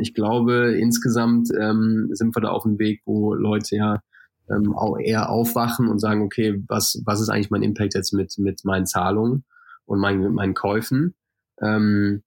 [0.00, 4.00] Ich glaube, insgesamt sind wir da auf dem Weg, wo Leute ja
[4.50, 8.38] ähm, auch eher aufwachen und sagen, okay, was, was ist eigentlich mein Impact jetzt mit,
[8.38, 9.44] mit meinen Zahlungen
[9.84, 11.14] und meinen, meinen Käufen?
[11.60, 12.22] Ähm,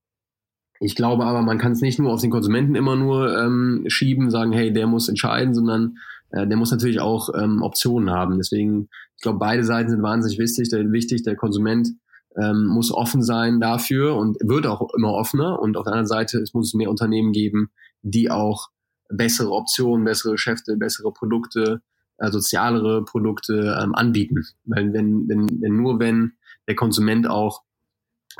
[0.79, 4.31] ich glaube aber, man kann es nicht nur auf den Konsumenten immer nur ähm, schieben,
[4.31, 5.97] sagen, hey, der muss entscheiden, sondern
[6.31, 8.37] äh, der muss natürlich auch ähm, Optionen haben.
[8.37, 10.69] Deswegen, ich glaube, beide Seiten sind wahnsinnig wichtig.
[10.69, 11.89] Der, wichtig, der Konsument
[12.37, 15.59] ähm, muss offen sein dafür und wird auch immer offener.
[15.59, 18.69] Und auf der anderen Seite, es muss mehr Unternehmen geben, die auch
[19.09, 21.81] bessere Optionen, bessere Geschäfte, bessere Produkte,
[22.19, 24.45] äh, sozialere Produkte ähm, anbieten.
[24.65, 26.33] Weil wenn, wenn, wenn nur wenn
[26.67, 27.63] der Konsument auch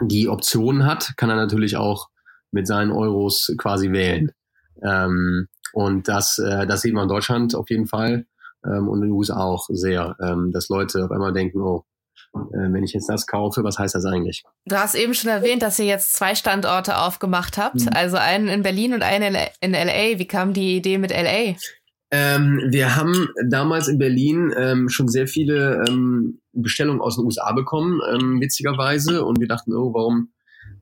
[0.01, 2.09] die Optionen hat, kann er natürlich auch
[2.51, 4.31] mit seinen Euros quasi wählen.
[4.83, 8.25] Ähm, und das, äh, das sieht man in Deutschland auf jeden Fall
[8.65, 11.85] ähm, und in den USA auch sehr, ähm, dass Leute auf einmal denken, oh,
[12.33, 14.43] äh, wenn ich jetzt das kaufe, was heißt das eigentlich?
[14.65, 17.89] Du hast eben schon erwähnt, dass ihr jetzt zwei Standorte aufgemacht habt, mhm.
[17.93, 20.19] also einen in Berlin und einen in LA.
[20.19, 21.55] Wie kam die Idee mit LA?
[22.11, 27.51] Ähm, wir haben damals in Berlin ähm, schon sehr viele ähm, Bestellungen aus den USA
[27.51, 29.23] bekommen, ähm, witzigerweise.
[29.23, 30.29] Und wir dachten, oh, warum,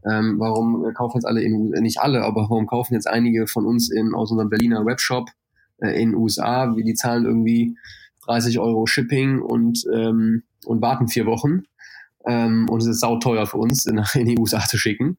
[0.10, 3.92] ähm, warum kaufen jetzt alle in nicht alle, aber warum kaufen jetzt einige von uns
[3.92, 5.30] in aus unserem Berliner Webshop
[5.80, 6.74] äh, in den USA?
[6.74, 7.76] Die zahlen irgendwie
[8.26, 11.64] 30 Euro Shipping und ähm, und warten vier Wochen.
[12.24, 15.18] Und es ist sauteuer für uns, in, in die USA zu schicken.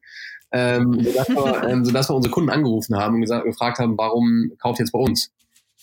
[0.51, 4.79] Ähm, sodass, wir, sodass wir unsere Kunden angerufen haben und gesagt, gefragt haben, warum kauft
[4.79, 5.31] jetzt bei uns?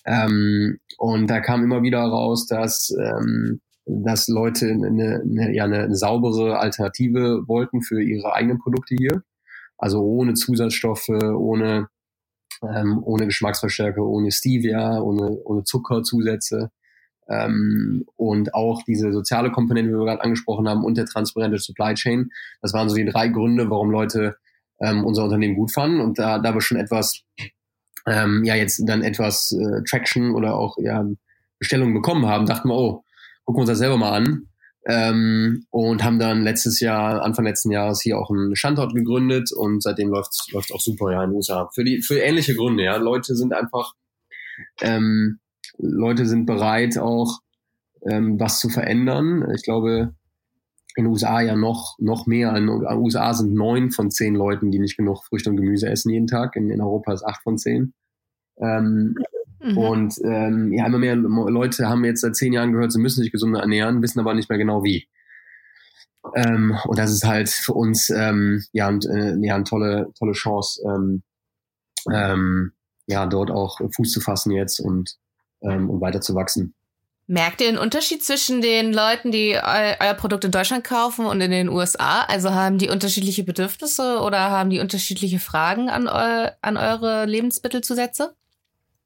[0.06, 5.94] Ähm, und da kam immer wieder raus, dass, ähm, dass Leute eine, eine, ja, eine,
[5.94, 9.22] saubere Alternative wollten für ihre eigenen Produkte hier.
[9.78, 11.88] Also ohne Zusatzstoffe, ohne,
[12.62, 16.70] ähm, ohne Geschmacksverstärker, ohne Stevia, ohne, ohne Zuckerzusätze.
[17.28, 21.94] Ähm, und auch diese soziale Komponente, die wir gerade angesprochen haben, und der transparente Supply
[21.94, 22.30] Chain.
[22.62, 24.36] Das waren so die drei Gründe, warum Leute
[24.80, 26.00] ähm, unser Unternehmen gut fanden.
[26.00, 27.22] Und da, da wir schon etwas
[28.06, 31.04] ähm, ja jetzt dann etwas äh, Traction oder auch ja,
[31.58, 33.04] Bestellungen bekommen haben, dachten wir, oh,
[33.44, 34.48] gucken wir uns das selber mal an.
[34.88, 39.82] Ähm, und haben dann letztes Jahr, Anfang letzten Jahres hier auch einen Standort gegründet und
[39.82, 41.68] seitdem läuft es auch super ja in den USA.
[41.74, 42.96] Für die für ähnliche Gründe, ja.
[42.96, 43.94] Leute sind einfach
[44.80, 45.40] ähm,
[45.78, 47.40] Leute sind bereit auch
[48.08, 49.44] ähm, was zu verändern.
[49.54, 50.14] Ich glaube,
[50.96, 52.56] in den USA ja noch, noch mehr.
[52.56, 56.10] In den USA sind neun von zehn Leuten, die nicht genug Früchte und Gemüse essen
[56.10, 56.56] jeden Tag.
[56.56, 57.92] In, in Europa ist acht von zehn.
[58.58, 59.16] Ähm,
[59.60, 59.78] mhm.
[59.78, 63.30] Und ähm, ja, immer mehr Leute haben jetzt seit zehn Jahren gehört, sie müssen sich
[63.30, 65.06] gesünder ernähren, wissen aber nicht mehr genau wie.
[66.34, 70.32] Ähm, und das ist halt für uns ähm, ja, und, äh, ja eine tolle, tolle
[70.32, 71.22] Chance, ähm,
[72.10, 72.72] ähm,
[73.06, 75.16] ja, dort auch Fuß zu fassen jetzt und,
[75.62, 76.74] ähm, und weiter zu wachsen.
[77.28, 81.40] Merkt ihr einen Unterschied zwischen den Leuten, die eu euer Produkt in Deutschland kaufen und
[81.40, 82.22] in den USA?
[82.22, 88.36] Also haben die unterschiedliche Bedürfnisse oder haben die unterschiedliche Fragen an, eu an eure Lebensmittelzusätze?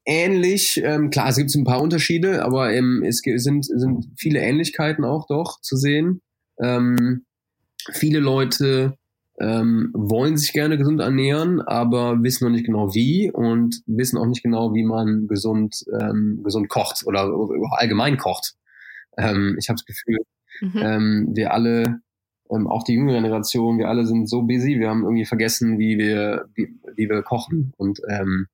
[0.04, 5.04] Ähnlich, ähm, klar, es gibt ein paar Unterschiede, aber ähm, es sind, sind viele Ähnlichkeiten
[5.04, 6.20] auch doch zu sehen.
[6.62, 7.24] Ähm,
[7.92, 8.98] viele Leute
[9.40, 14.26] ähm, wollen sich gerne gesund ernähren, aber wissen noch nicht genau wie und wissen auch
[14.26, 17.32] nicht genau, wie man gesund, ähm, gesund kocht oder,
[17.78, 18.54] allgemein kocht.
[19.16, 20.18] Ähm, ich habe das Gefühl,
[20.60, 20.76] mhm.
[20.76, 22.00] ähm, wir alle,
[22.50, 25.96] ähm, auch die jüngere Generation, wir alle sind so busy, wir haben irgendwie vergessen, wie
[25.96, 27.72] wir, wie, wie wir kochen.
[27.78, 28.46] Und ähm,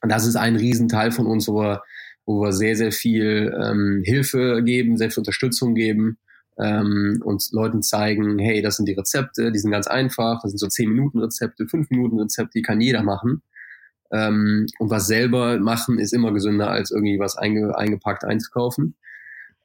[0.00, 1.82] das ist ein Riesenteil von uns, wo wir,
[2.24, 6.18] wo wir sehr, sehr viel ähm, Hilfe geben, sehr viel Unterstützung geben
[6.58, 10.58] ähm, und Leuten zeigen, hey, das sind die Rezepte, die sind ganz einfach, das sind
[10.58, 13.42] so 10 Minuten Rezepte, 5 Minuten Rezepte, die kann jeder machen.
[14.12, 18.94] Ähm, und was selber machen ist immer gesünder, als irgendwie was einge eingepackt einzukaufen.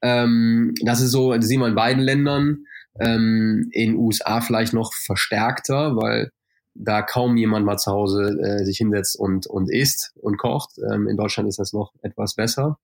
[0.02, 2.66] Ähm, das ist so, das sehen wir in beiden Ländern.
[3.00, 6.32] Ähm, in USA vielleicht noch verstärkter, weil
[6.74, 10.72] da kaum jemand mal zu Hause äh, sich hinsetzt und, und isst und kocht.
[10.92, 12.80] Ähm, in Deutschland ist das noch etwas besser.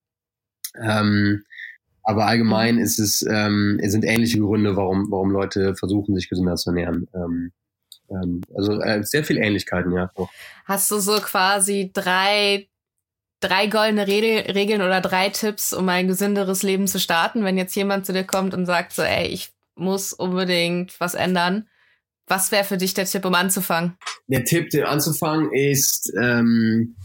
[0.80, 1.44] Ähm,
[2.08, 2.82] aber allgemein mhm.
[2.82, 7.06] ist es, ähm, es sind ähnliche Gründe, warum, warum Leute versuchen, sich gesünder zu ernähren.
[7.14, 7.52] Ähm,
[8.10, 10.10] ähm, also äh, sehr viel Ähnlichkeiten, ja.
[10.64, 12.70] Hast du so quasi drei,
[13.42, 17.76] drei goldene Regel, Regeln oder drei Tipps, um ein gesünderes Leben zu starten, wenn jetzt
[17.76, 21.68] jemand zu dir kommt und sagt so, ey, ich muss unbedingt was ändern?
[22.26, 23.98] Was wäre für dich der Tipp, um anzufangen?
[24.28, 26.96] Der Tipp, den anzufangen, ist, ähm,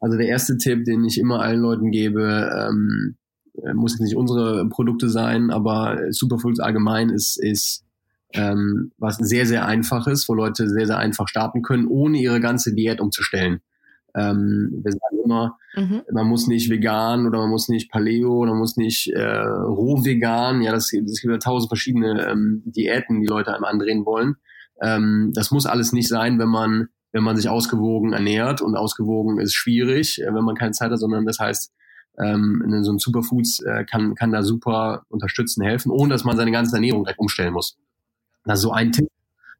[0.00, 3.16] also der erste Tipp, den ich immer allen Leuten gebe, ähm,
[3.64, 7.84] äh, muss nicht unsere Produkte sein, aber Superfoods allgemein ist, ist
[8.32, 12.74] ähm, was sehr, sehr einfaches, wo Leute sehr, sehr einfach starten können, ohne ihre ganze
[12.74, 13.60] Diät umzustellen.
[14.14, 16.02] Ähm, wir sagen immer, mhm.
[16.12, 20.04] man muss nicht vegan oder man muss nicht Paleo oder man muss nicht äh, roh
[20.04, 20.62] vegan.
[20.62, 24.36] Ja, das, das gibt ja tausend verschiedene ähm, Diäten, die Leute einem andrehen wollen.
[24.82, 29.38] Ähm, das muss alles nicht sein, wenn man wenn man sich ausgewogen ernährt und ausgewogen
[29.38, 31.72] ist schwierig, äh, wenn man keine Zeit hat, sondern das heißt,
[32.18, 36.36] ähm, ne, so ein Superfoods äh, kann, kann da super unterstützen, helfen, ohne dass man
[36.36, 37.76] seine ganze Ernährung direkt umstellen muss.
[38.44, 39.08] Das ist so ein Tipp.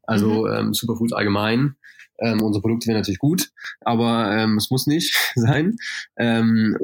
[0.02, 0.52] Also mhm.
[0.52, 1.76] ähm, Superfoods allgemein.
[2.18, 5.76] Ähm, unsere Produkte wären natürlich gut, aber ähm, es muss nicht sein.
[6.16, 6.76] Ähm,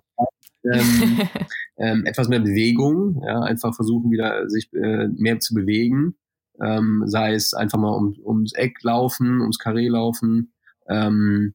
[0.73, 1.21] ähm,
[1.79, 6.17] ähm, etwas mehr Bewegung, ja, einfach versuchen wieder sich äh, mehr zu bewegen,
[6.61, 10.53] ähm, sei es einfach mal um, ums Eck laufen, ums Karree laufen.
[10.89, 11.55] Ähm,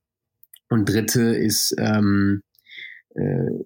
[0.70, 2.44] und dritte ist ähm,
[3.16, 3.64] äh,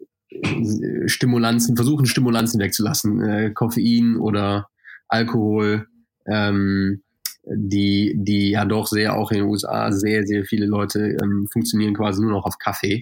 [1.08, 4.68] Stimulanzen, versuchen Stimulanzen wegzulassen, äh, Koffein oder
[5.08, 5.88] Alkohol,
[6.28, 7.04] ähm,
[7.46, 11.94] die, die ja doch sehr auch in den USA sehr, sehr viele Leute ähm, funktionieren
[11.94, 13.02] quasi nur noch auf Kaffee.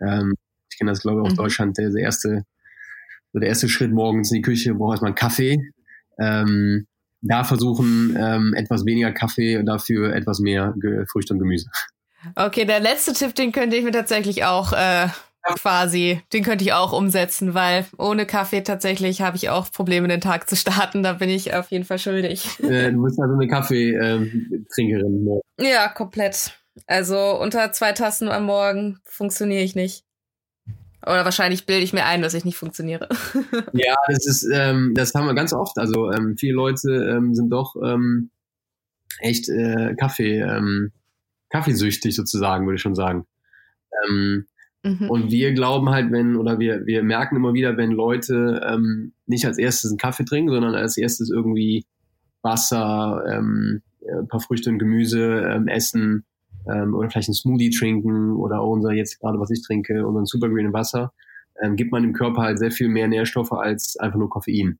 [0.00, 0.34] Ähm,
[0.70, 1.42] ich kenne das, glaube ich, aus mhm.
[1.42, 2.44] Deutschland, der, der erste,
[3.32, 5.72] so der erste Schritt morgens in die Küche, braucht erstmal einen Kaffee.
[6.18, 6.86] Ähm,
[7.22, 11.70] da versuchen, ähm, etwas weniger Kaffee und dafür etwas mehr Ge Früchte und Gemüse.
[12.34, 15.08] Okay, der letzte Tipp, den könnte ich mir tatsächlich auch äh,
[15.42, 20.20] quasi, den könnte ich auch umsetzen, weil ohne Kaffee tatsächlich habe ich auch Probleme, den
[20.20, 21.02] Tag zu starten.
[21.02, 22.46] Da bin ich auf jeden Fall schuldig.
[22.62, 25.24] Äh, du bist also eine Kaffeetrinkerin.
[25.24, 25.40] Ne?
[25.58, 26.52] Ja, komplett.
[26.86, 30.04] Also unter zwei Tassen am Morgen funktioniere ich nicht.
[31.02, 33.08] Oder wahrscheinlich bilde ich mir ein, dass ich nicht funktioniere.
[33.72, 35.78] ja, das ist, ähm, das haben wir ganz oft.
[35.78, 38.30] Also ähm, viele Leute ähm, sind doch ähm,
[39.20, 40.92] echt äh, Kaffee, ähm,
[41.48, 43.26] Kaffeesüchtig sozusagen, würde ich schon sagen.
[44.04, 44.46] Ähm,
[44.82, 45.10] mhm.
[45.10, 49.46] Und wir glauben halt, wenn, oder wir, wir merken immer wieder, wenn Leute ähm, nicht
[49.46, 51.84] als erstes einen Kaffee trinken, sondern als erstes irgendwie
[52.42, 56.24] Wasser, ähm, ein paar Früchte und Gemüse ähm, essen,
[56.68, 60.72] ähm, oder vielleicht einen Smoothie trinken oder unser jetzt gerade, was ich trinke, unseren Supergreen
[60.72, 61.12] Wasser,
[61.62, 64.78] ähm, gibt man dem Körper halt sehr viel mehr Nährstoffe als einfach nur Koffein.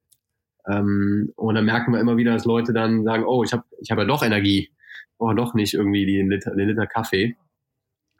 [0.68, 3.90] Ähm, und dann merken wir immer wieder, dass Leute dann sagen, oh, ich habe ich
[3.90, 4.70] hab ja doch Energie,
[5.18, 7.36] oh, doch nicht irgendwie den Liter, den Liter Kaffee.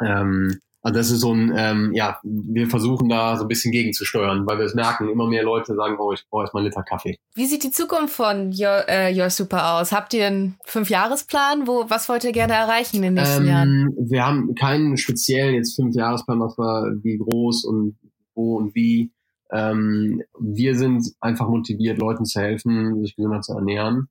[0.03, 4.47] Ähm, also das ist so ein, ähm, ja, wir versuchen da so ein bisschen gegenzusteuern,
[4.47, 7.19] weil wir es merken, immer mehr Leute sagen, oh, ich brauche erstmal einen Liter Kaffee.
[7.35, 9.93] Wie sieht die Zukunft von Your, äh, Your Super aus?
[9.93, 11.67] Habt ihr einen Fünfjahresplan?
[11.67, 13.95] Wo, was wollt ihr gerne erreichen in den nächsten ähm, Jahren?
[13.99, 17.99] Wir haben keinen speziellen jetzt Fünfjahresplan, was wir, wie groß und
[18.35, 19.13] wo und wie.
[19.53, 24.09] Ähm, wir sind einfach motiviert, Leuten zu helfen, sich gesünder zu ernähren.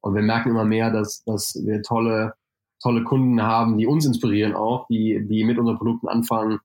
[0.00, 2.34] Und wir merken immer mehr, dass, dass wir tolle
[2.82, 6.58] tolle Kunden haben, die uns inspirieren auch, die, die mit unseren Produkten anfangen,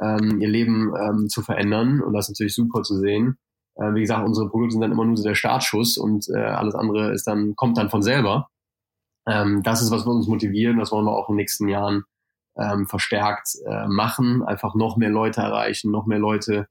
[0.00, 2.00] ähm, ihr Leben ähm, zu verändern.
[2.00, 3.38] Und das ist natürlich super zu sehen.
[3.76, 6.74] Äh, wie gesagt, unsere Produkte sind dann immer nur so der Startschuss und äh, alles
[6.74, 8.48] andere ist dann, kommt dann von selber.
[9.26, 10.78] Ähm, das ist, was wir uns motivieren.
[10.78, 12.04] Das wollen wir auch in den nächsten Jahren
[12.56, 14.42] ähm, verstärkt äh, machen.
[14.42, 16.66] Einfach noch mehr Leute erreichen, noch mehr Leute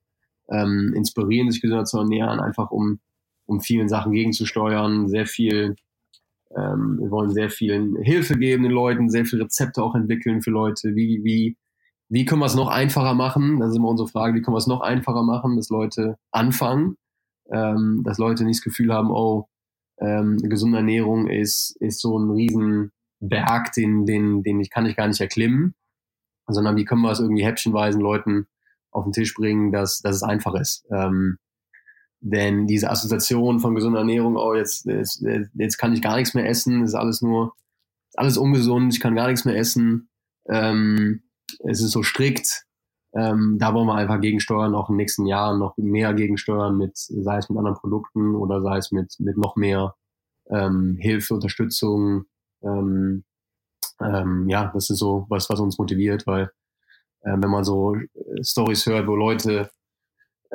[0.49, 2.99] ähm, inspirieren, sich gesünder zu ernähren, einfach um,
[3.45, 5.75] um vielen Sachen gegenzusteuern, sehr viel
[6.57, 10.51] ähm, wir wollen sehr viel Hilfe geben den Leuten, sehr viele Rezepte auch entwickeln für
[10.51, 10.95] Leute.
[10.95, 11.57] Wie, wie,
[12.09, 13.59] wie können wir es noch einfacher machen?
[13.59, 14.35] Das ist immer unsere Frage.
[14.35, 16.97] Wie können wir es noch einfacher machen, dass Leute anfangen,
[17.51, 19.47] ähm, dass Leute nicht das Gefühl haben, oh,
[19.99, 25.07] ähm, gesunde Ernährung ist, ist so ein Riesenberg, den, den, den ich kann ich gar
[25.07, 25.75] nicht erklimmen,
[26.47, 28.47] sondern wie können wir es irgendwie häppchenweisen Leuten
[28.89, 30.85] auf den Tisch bringen, dass, dass es einfach ist.
[30.91, 31.37] Ähm,
[32.21, 35.23] denn diese Assoziation von gesunder Ernährung, oh, jetzt, jetzt,
[35.55, 37.53] jetzt kann ich gar nichts mehr essen, ist alles nur,
[38.15, 40.10] alles ungesund, ich kann gar nichts mehr essen,
[40.47, 41.23] ähm,
[41.63, 42.65] es ist so strikt.
[43.13, 46.95] Ähm, da wollen wir einfach gegensteuern, auch in den nächsten Jahren noch mehr gegensteuern, mit,
[46.95, 49.95] sei es mit anderen Produkten oder sei es mit, mit noch mehr
[50.49, 52.23] ähm, Hilfe, Unterstützung.
[52.63, 53.25] Ähm,
[54.01, 56.51] ähm, ja, das ist so was, was uns motiviert, weil
[57.21, 57.95] äh, wenn man so
[58.41, 59.69] Stories hört, wo Leute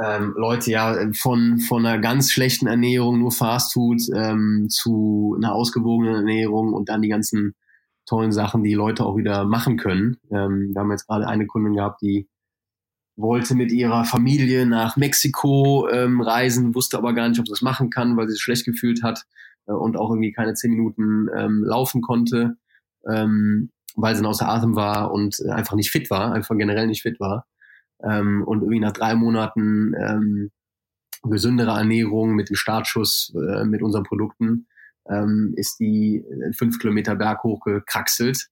[0.02, 6.16] ähm, Leute ja von, von einer ganz schlechten Ernährung, nur Fastfood, ähm, zu einer ausgewogenen
[6.16, 7.54] Ernährung und dann die ganzen
[8.04, 10.18] tollen Sachen, die Leute auch wieder machen können.
[10.30, 12.28] Ähm, wir haben jetzt gerade eine Kundin gehabt, die
[13.16, 17.62] wollte mit ihrer Familie nach Mexiko ähm, reisen, wusste aber gar nicht, ob sie das
[17.62, 19.24] machen kann, weil sie sich schlecht gefühlt hat
[19.66, 22.56] äh, und auch irgendwie keine zehn Minuten ähm, laufen konnte,
[23.08, 27.18] ähm, weil sie außer Atem war und einfach nicht fit war, einfach generell nicht fit
[27.18, 27.46] war.
[28.02, 30.50] Ähm, und irgendwie nach drei Monaten ähm,
[31.22, 34.66] gesündere Ernährung mit dem Startschuss äh, mit unseren Produkten
[35.08, 38.48] ähm, ist die äh, fünf Kilometer Berg hochgekraxelt.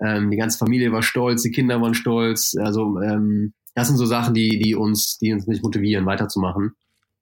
[0.00, 2.54] Ähm, die ganze Familie war stolz, die Kinder waren stolz.
[2.58, 6.72] Also ähm, das sind so Sachen, die, die uns, die uns nicht motivieren, weiterzumachen,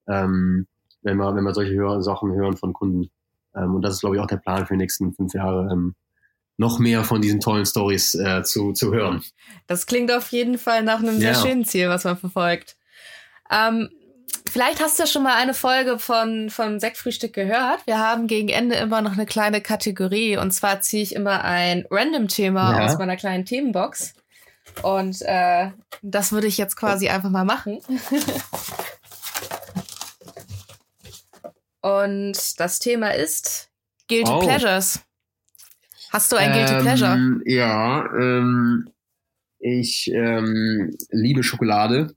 [0.08, 0.66] ähm,
[1.02, 3.10] wenn wir, wenn wir solche Hör Sachen hören von Kunden.
[3.54, 5.94] Ähm, und das ist, glaube ich, auch der Plan für die nächsten fünf Jahre, ähm,
[6.60, 9.24] noch mehr von diesen tollen Stories äh, zu, zu hören.
[9.66, 12.76] Das klingt auf jeden Fall nach einem sehr schönen Ziel, was man verfolgt.
[13.50, 13.88] Ähm,
[14.48, 17.86] vielleicht hast du ja schon mal eine Folge von, von Sektfrühstück gehört.
[17.86, 21.86] Wir haben gegen Ende immer noch eine kleine Kategorie und zwar ziehe ich immer ein
[21.90, 22.84] Random-Thema ja.
[22.84, 24.12] aus meiner kleinen Themenbox.
[24.82, 25.70] Und äh,
[26.02, 27.80] das würde ich jetzt quasi einfach mal machen.
[31.80, 33.70] Und das Thema ist
[34.08, 34.40] Guilty oh.
[34.40, 35.00] Pleasures.
[36.10, 37.40] Hast du ein Guilty ähm, Pleasure?
[37.44, 38.88] Ja, ähm,
[39.60, 42.14] ich ähm, liebe Schokolade.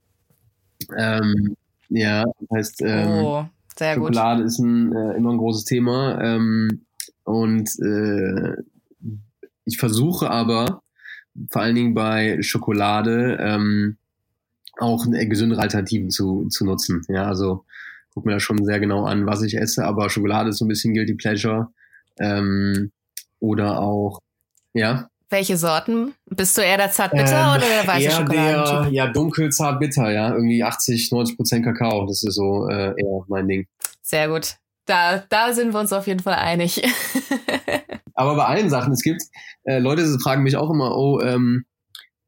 [0.96, 1.56] Ähm,
[1.88, 3.44] ja, das heißt, ähm, oh,
[3.76, 4.48] sehr Schokolade gut.
[4.48, 6.20] ist ein, äh, immer ein großes Thema.
[6.20, 6.86] Ähm,
[7.22, 8.56] und äh,
[9.64, 10.82] ich versuche aber,
[11.50, 13.96] vor allen Dingen bei Schokolade, ähm,
[14.78, 17.02] auch eine gesündere Alternativen zu, zu nutzen.
[17.08, 17.64] Ja, also
[18.12, 20.68] guck mir da schon sehr genau an, was ich esse, aber Schokolade ist so ein
[20.68, 21.68] bisschen Guilty Pleasure.
[22.18, 22.90] Ähm,
[23.44, 24.20] oder auch,
[24.72, 25.08] ja.
[25.30, 26.14] Welche Sorten?
[26.26, 30.32] Bist du eher der Zartbitter ähm, oder der weiße eher Der, ja, dunkel Zartbitter, ja.
[30.32, 32.06] Irgendwie 80, 90 Prozent Kakao.
[32.06, 33.66] Das ist so äh, eher mein Ding.
[34.02, 34.56] Sehr gut.
[34.86, 36.82] Da, da sind wir uns auf jeden Fall einig.
[38.14, 39.22] Aber bei allen Sachen, es gibt
[39.64, 41.64] äh, Leute, die fragen mich auch immer, oh, ähm,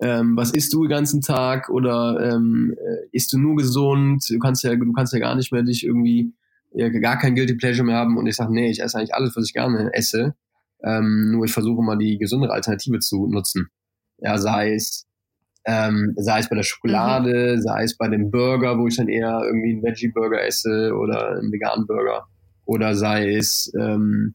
[0.01, 4.29] ähm, was isst du den ganzen Tag oder ähm, äh, isst du nur gesund?
[4.29, 6.33] Du kannst ja, du kannst ja gar nicht mehr dich irgendwie
[6.73, 8.17] ja, gar kein Guilty Pleasure mehr haben.
[8.19, 10.35] Und ich sage, nee, ich esse eigentlich alles, was ich gerne esse.
[10.87, 13.69] Ähm, nur ich versuche mal die gesündere Alternative zu nutzen.
[14.19, 15.07] Ja, sei es,
[15.65, 17.63] ähm, sei es bei der Schokolade, mhm.
[17.63, 21.53] sei es bei dem Burger, wo ich dann eher irgendwie einen Veggie-Burger esse oder einen
[21.53, 22.27] veganen Burger.
[22.65, 24.35] Oder sei es ähm,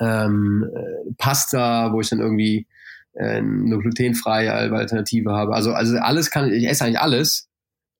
[0.00, 2.66] ähm, äh, Pasta, wo ich dann irgendwie
[3.14, 5.54] äh, eine glutenfreie Alternative habe.
[5.54, 7.48] Also, also alles kann, ich esse eigentlich alles,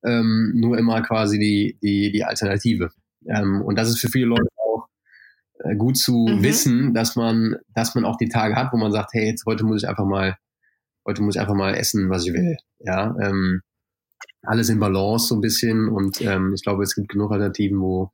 [0.04, 2.90] ähm, nur immer quasi die, die, die Alternative.
[3.26, 4.46] Ähm, und das ist für viele Leute
[5.76, 6.42] gut zu mhm.
[6.42, 9.64] wissen, dass man, dass man auch die Tage hat, wo man sagt, hey, jetzt heute
[9.64, 10.36] muss ich einfach mal,
[11.06, 12.56] heute muss ich einfach mal essen, was ich will.
[12.80, 13.62] Ja, ähm,
[14.42, 18.12] alles in Balance so ein bisschen und ähm, ich glaube, es gibt genug Alternativen, wo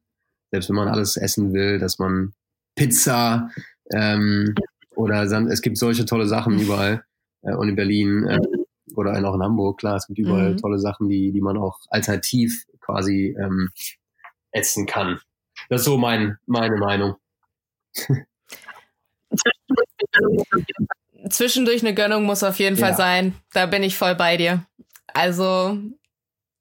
[0.51, 2.33] selbst wenn man alles essen will, dass man
[2.77, 3.51] Pizza
[3.93, 4.55] ähm,
[4.97, 7.05] oder es gibt solche tolle Sachen überall
[7.43, 8.39] äh, und in Berlin äh,
[8.95, 10.57] oder auch in Hamburg, klar, es gibt überall mhm.
[10.59, 13.71] tolle Sachen, die, die man auch alternativ quasi ähm,
[14.53, 15.19] essen kann.
[15.69, 17.17] Das ist so mein, meine Meinung.
[21.31, 22.87] Zwischendurch eine Gönnung muss auf jeden ja.
[22.87, 23.35] Fall sein.
[23.53, 24.65] Da bin ich voll bei dir.
[25.13, 25.79] Also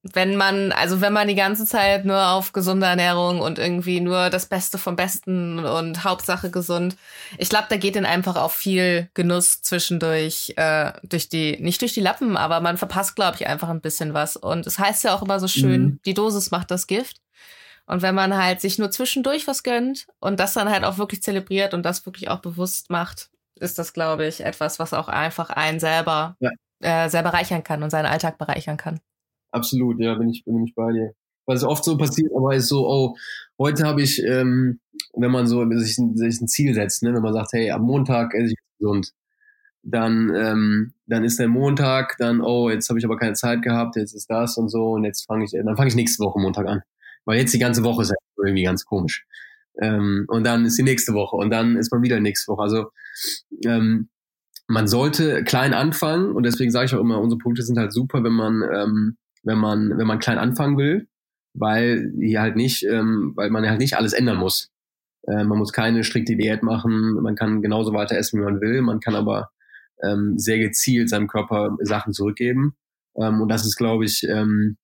[0.03, 4.29] wenn man, also wenn man die ganze Zeit nur auf gesunde Ernährung und irgendwie nur
[4.29, 6.97] das Beste vom Besten und Hauptsache gesund,
[7.37, 11.93] ich glaube, da geht dann einfach auch viel Genuss zwischendurch äh, durch die, nicht durch
[11.93, 14.35] die Lappen, aber man verpasst, glaube ich, einfach ein bisschen was.
[14.35, 15.99] Und es heißt ja auch immer so schön, mhm.
[16.05, 17.21] die Dosis macht das Gift.
[17.85, 21.21] Und wenn man halt sich nur zwischendurch was gönnt und das dann halt auch wirklich
[21.21, 25.49] zelebriert und das wirklich auch bewusst macht, ist das, glaube ich, etwas, was auch einfach
[25.49, 26.51] einen selber, ja.
[26.79, 28.99] äh, sehr bereichern kann und seinen Alltag bereichern kann.
[29.51, 31.13] Absolut, ja, bin ich, bin ich bei dir.
[31.45, 33.17] Was oft so passiert, aber ist so, oh,
[33.59, 34.79] heute habe ich, ähm,
[35.13, 37.81] wenn man so sich ein, sich ein Ziel setzt, ne, wenn man sagt, hey, am
[37.81, 39.11] Montag esse ich gesund,
[39.83, 43.97] dann, ähm, dann ist der Montag, dann, oh, jetzt habe ich aber keine Zeit gehabt,
[43.97, 46.67] jetzt ist das und so und jetzt fange ich, dann fange ich nächste Woche Montag
[46.67, 46.81] an.
[47.25, 49.25] Weil jetzt die ganze Woche ist ja irgendwie ganz komisch.
[49.81, 52.61] Ähm, und dann ist die nächste Woche und dann ist man wieder nächste Woche.
[52.61, 52.91] Also
[53.65, 54.09] ähm,
[54.67, 58.23] man sollte klein anfangen und deswegen sage ich auch immer, unsere Punkte sind halt super,
[58.23, 61.07] wenn man ähm, wenn man, wenn man klein anfangen will,
[61.53, 64.71] weil hier halt nicht, ähm, weil man halt nicht alles ändern muss.
[65.27, 68.81] Äh, man muss keine strikte Diät machen, man kann genauso weiter essen, wie man will,
[68.81, 69.51] man kann aber
[70.03, 72.75] ähm, sehr gezielt seinem Körper Sachen zurückgeben.
[73.15, 74.77] Ähm, und das ist, glaube ich, ähm,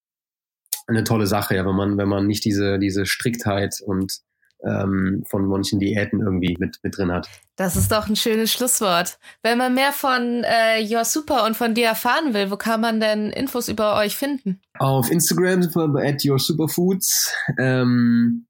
[0.90, 4.20] eine tolle Sache, ja, wenn man, wenn man nicht diese, diese Striktheit und
[4.66, 7.30] ähm, von manchen Diäten irgendwie mit, mit drin hat.
[7.56, 9.18] Das ist doch ein schönes Schlusswort.
[9.42, 13.00] Wenn man mehr von äh, Your Super und von dir erfahren will, wo kann man
[13.00, 14.62] denn Infos über euch finden?
[14.78, 17.34] Auf Instagram sind wir at Your Superfoods.
[17.58, 18.48] Ähm,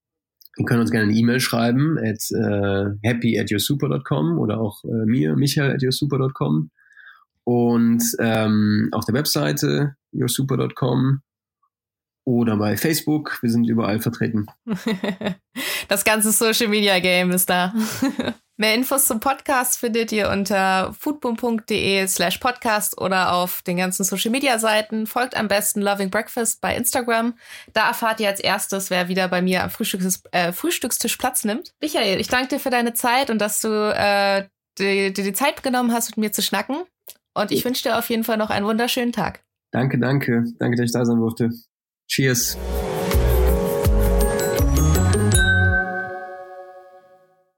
[0.58, 5.06] ihr könnt uns gerne eine E-Mail schreiben at äh, happy at yoursuper.com oder auch äh,
[5.06, 6.72] mir, michael at yoursuper.com.
[7.44, 11.22] Und ähm, auf der Webseite yoursuper.com
[12.30, 13.40] oder bei Facebook.
[13.42, 14.48] Wir sind überall vertreten.
[15.88, 17.74] Das ganze Social Media Game ist da.
[18.58, 24.30] Mehr Infos zum Podcast findet ihr unter foodboom.de slash podcast oder auf den ganzen Social
[24.30, 25.08] Media Seiten.
[25.08, 27.34] Folgt am besten Loving Breakfast bei Instagram.
[27.74, 31.74] Da erfahrt ihr als erstes, wer wieder bei mir am Frühstücks äh, Frühstückstisch Platz nimmt.
[31.82, 35.64] Michael, ich danke dir für deine Zeit und dass du äh, dir die, die Zeit
[35.64, 36.84] genommen hast, mit mir zu schnacken.
[37.34, 39.44] Und ich wünsche dir auf jeden Fall noch einen wunderschönen Tag.
[39.72, 40.44] Danke, danke.
[40.60, 41.50] Danke, dass ich da sein durfte.
[42.10, 42.58] Cheers.